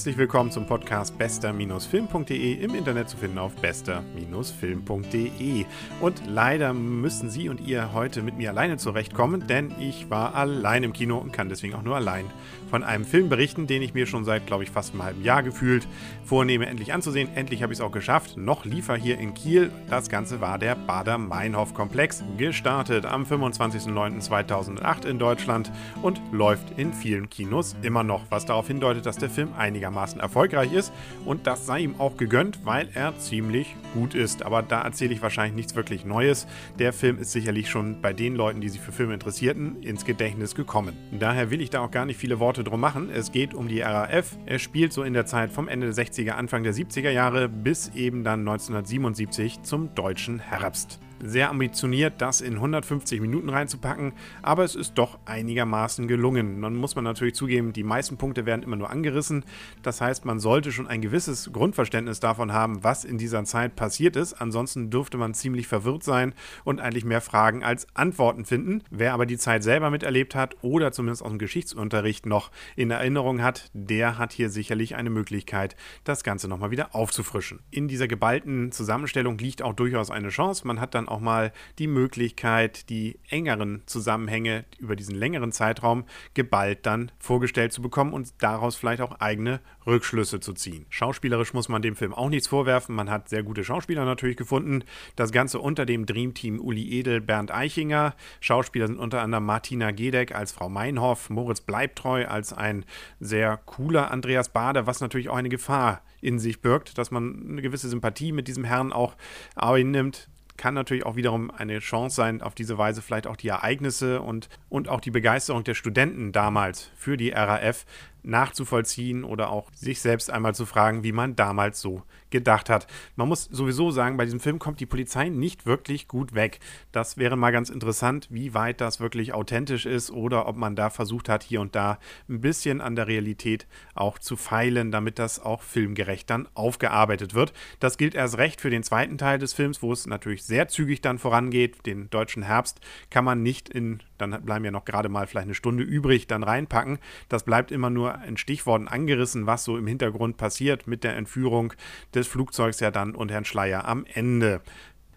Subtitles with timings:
[0.00, 5.66] Herzlich willkommen zum Podcast bester-film.de im Internet zu finden auf bester-film.de.
[6.00, 10.84] Und leider müssen Sie und ihr heute mit mir alleine zurechtkommen, denn ich war allein
[10.84, 12.24] im Kino und kann deswegen auch nur allein
[12.70, 15.42] von einem Film berichten, den ich mir schon seit, glaube ich, fast einem halben Jahr
[15.42, 15.86] gefühlt
[16.24, 17.28] vornehme, endlich anzusehen.
[17.34, 18.38] Endlich habe ich es auch geschafft.
[18.38, 19.70] Noch liefer hier in Kiel.
[19.90, 22.24] Das Ganze war der Bader-Meinhof-Komplex.
[22.38, 25.70] Gestartet am 25.09.2008 in Deutschland
[26.00, 29.52] und läuft in vielen Kinos immer noch, was darauf hindeutet, dass der Film
[29.90, 30.92] einigermaßen erfolgreich ist.
[31.24, 34.42] Und das sei ihm auch gegönnt, weil er ziemlich gut ist.
[34.42, 36.46] Aber da erzähle ich wahrscheinlich nichts wirklich Neues.
[36.78, 40.54] Der Film ist sicherlich schon bei den Leuten, die sich für Filme interessierten, ins Gedächtnis
[40.54, 40.96] gekommen.
[41.18, 43.10] Daher will ich da auch gar nicht viele Worte drum machen.
[43.12, 44.36] Es geht um die RAF.
[44.46, 47.90] Er spielt so in der Zeit vom Ende der 60er, Anfang der 70er Jahre bis
[47.94, 54.74] eben dann 1977 zum deutschen Herbst sehr ambitioniert, das in 150 Minuten reinzupacken, aber es
[54.74, 56.60] ist doch einigermaßen gelungen.
[56.62, 59.44] Dann muss man natürlich zugeben, die meisten Punkte werden immer nur angerissen.
[59.82, 64.16] Das heißt, man sollte schon ein gewisses Grundverständnis davon haben, was in dieser Zeit passiert
[64.16, 64.34] ist.
[64.34, 68.82] Ansonsten dürfte man ziemlich verwirrt sein und eigentlich mehr Fragen als Antworten finden.
[68.90, 73.42] Wer aber die Zeit selber miterlebt hat oder zumindest aus dem Geschichtsunterricht noch in Erinnerung
[73.42, 77.60] hat, der hat hier sicherlich eine Möglichkeit, das Ganze nochmal wieder aufzufrischen.
[77.70, 80.66] In dieser geballten Zusammenstellung liegt auch durchaus eine Chance.
[80.66, 86.86] Man hat dann auch mal die Möglichkeit, die engeren Zusammenhänge über diesen längeren Zeitraum geballt
[86.86, 90.86] dann vorgestellt zu bekommen und daraus vielleicht auch eigene Rückschlüsse zu ziehen.
[90.88, 92.94] Schauspielerisch muss man dem Film auch nichts vorwerfen.
[92.94, 94.84] Man hat sehr gute Schauspieler natürlich gefunden.
[95.16, 98.14] Das Ganze unter dem Dreamteam Uli Edel, Bernd Eichinger.
[98.40, 102.84] Schauspieler sind unter anderem Martina Gedeck als Frau Meinhoff, Moritz Bleibtreu als ein
[103.18, 107.62] sehr cooler Andreas Bader, was natürlich auch eine Gefahr in sich birgt, dass man eine
[107.62, 109.16] gewisse Sympathie mit diesem Herrn auch
[109.56, 110.29] einnimmt
[110.60, 114.50] kann natürlich auch wiederum eine Chance sein, auf diese Weise vielleicht auch die Ereignisse und,
[114.68, 117.86] und auch die Begeisterung der Studenten damals für die RAF
[118.22, 122.86] nachzuvollziehen oder auch sich selbst einmal zu fragen, wie man damals so gedacht hat.
[123.16, 126.60] Man muss sowieso sagen, bei diesem Film kommt die Polizei nicht wirklich gut weg.
[126.92, 130.90] Das wäre mal ganz interessant, wie weit das wirklich authentisch ist oder ob man da
[130.90, 131.98] versucht hat, hier und da
[132.28, 137.52] ein bisschen an der Realität auch zu feilen, damit das auch filmgerecht dann aufgearbeitet wird.
[137.80, 141.00] Das gilt erst recht für den zweiten Teil des Films, wo es natürlich sehr zügig
[141.00, 141.86] dann vorangeht.
[141.86, 145.54] Den deutschen Herbst kann man nicht in, dann bleiben ja noch gerade mal vielleicht eine
[145.54, 146.98] Stunde übrig, dann reinpacken.
[147.28, 151.72] Das bleibt immer nur in Stichworten angerissen, was so im Hintergrund passiert mit der Entführung
[152.14, 154.60] des Flugzeugs ja dann und Herrn Schleier am Ende.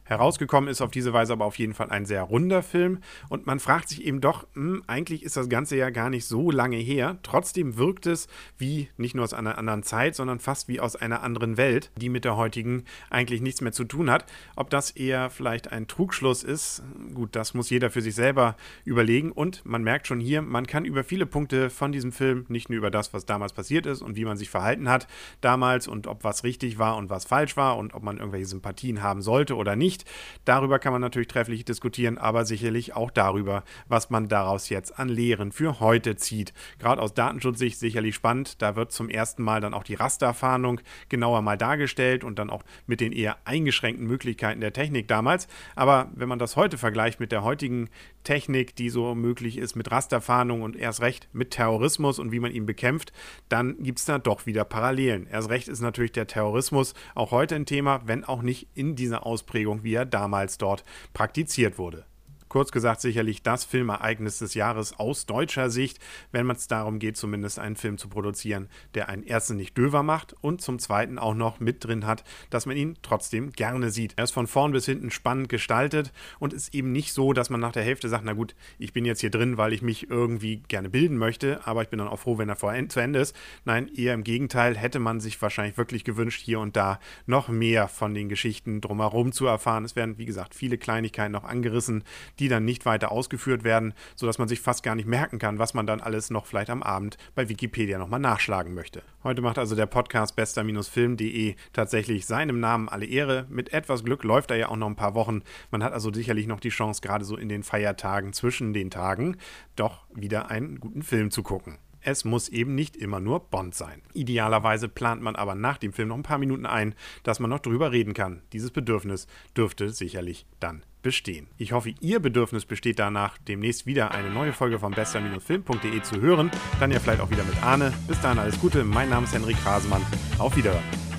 [0.05, 2.99] Herausgekommen ist auf diese Weise aber auf jeden Fall ein sehr runder Film
[3.29, 6.51] und man fragt sich eben doch, hm, eigentlich ist das Ganze ja gar nicht so
[6.51, 7.17] lange her.
[7.23, 8.27] Trotzdem wirkt es
[8.57, 12.09] wie nicht nur aus einer anderen Zeit, sondern fast wie aus einer anderen Welt, die
[12.09, 14.25] mit der heutigen eigentlich nichts mehr zu tun hat.
[14.55, 16.83] Ob das eher vielleicht ein Trugschluss ist,
[17.13, 20.85] gut, das muss jeder für sich selber überlegen und man merkt schon hier, man kann
[20.85, 24.15] über viele Punkte von diesem Film, nicht nur über das, was damals passiert ist und
[24.15, 25.07] wie man sich verhalten hat
[25.41, 29.01] damals und ob was richtig war und was falsch war und ob man irgendwelche Sympathien
[29.01, 30.15] haben sollte oder nicht, nicht.
[30.45, 35.09] Darüber kann man natürlich trefflich diskutieren, aber sicherlich auch darüber, was man daraus jetzt an
[35.09, 36.53] Lehren für heute zieht.
[36.79, 38.61] Gerade aus Datenschutzsicht sicherlich spannend.
[38.61, 42.63] Da wird zum ersten Mal dann auch die Rasterfahndung genauer mal dargestellt und dann auch
[42.85, 45.47] mit den eher eingeschränkten Möglichkeiten der Technik damals.
[45.75, 47.89] Aber wenn man das heute vergleicht mit der heutigen
[48.23, 52.51] Technik, die so möglich ist mit Rasterfahndung und erst recht mit Terrorismus und wie man
[52.51, 53.13] ihn bekämpft,
[53.49, 55.27] dann gibt es da doch wieder Parallelen.
[55.27, 59.25] Erst recht ist natürlich der Terrorismus auch heute ein Thema, wenn auch nicht in dieser
[59.25, 60.83] Ausprägung, wie er damals dort
[61.13, 62.05] praktiziert wurde.
[62.53, 65.97] Kurz gesagt, sicherlich das Filmereignis des Jahres aus deutscher Sicht,
[66.31, 70.03] wenn man es darum geht, zumindest einen Film zu produzieren, der einen ersten nicht döver
[70.03, 74.13] macht und zum zweiten auch noch mit drin hat, dass man ihn trotzdem gerne sieht.
[74.17, 77.59] Er ist von vorn bis hinten spannend gestaltet und ist eben nicht so, dass man
[77.59, 80.57] nach der Hälfte sagt, na gut, ich bin jetzt hier drin, weil ich mich irgendwie
[80.67, 83.35] gerne bilden möchte, aber ich bin dann auch froh, wenn er vor, zu Ende ist.
[83.65, 87.87] Nein, eher im Gegenteil, hätte man sich wahrscheinlich wirklich gewünscht, hier und da noch mehr
[87.87, 89.85] von den Geschichten drumherum zu erfahren.
[89.85, 92.03] Es werden, wie gesagt, viele Kleinigkeiten noch angerissen,
[92.42, 95.59] die die dann nicht weiter ausgeführt werden, sodass man sich fast gar nicht merken kann,
[95.59, 99.01] was man dann alles noch vielleicht am Abend bei Wikipedia nochmal nachschlagen möchte.
[99.23, 103.45] Heute macht also der Podcast bester-film.de tatsächlich seinem Namen alle Ehre.
[103.49, 105.41] Mit etwas Glück läuft er ja auch noch ein paar Wochen.
[105.71, 109.37] Man hat also sicherlich noch die Chance, gerade so in den Feiertagen zwischen den Tagen,
[109.77, 111.77] doch wieder einen guten Film zu gucken.
[112.05, 114.01] Es muss eben nicht immer nur Bond sein.
[114.13, 117.59] Idealerweise plant man aber nach dem Film noch ein paar Minuten ein, dass man noch
[117.59, 118.41] drüber reden kann.
[118.51, 121.47] Dieses Bedürfnis dürfte sicherlich dann bestehen.
[121.57, 126.51] Ich hoffe, Ihr Bedürfnis besteht danach, demnächst wieder eine neue Folge von bester-film.de zu hören.
[126.79, 127.93] Dann ja vielleicht auch wieder mit Arne.
[128.07, 128.83] Bis dahin alles Gute.
[128.83, 130.05] Mein Name ist Henrik Rasemann.
[130.39, 131.12] Auf Wiederhören.